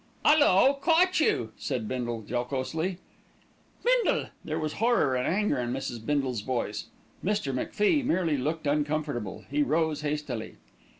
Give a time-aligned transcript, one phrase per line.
[0.25, 2.97] "'Ullo, caught you," said Bindle jocosely.
[3.85, 6.03] "Bindle!" There was horror and anger in Mrs.
[6.03, 6.85] Bindle's voice.
[7.23, 7.53] Mr.
[7.53, 9.45] MacFie merely looked uncomfortable.
[9.51, 10.55] He rose hastily.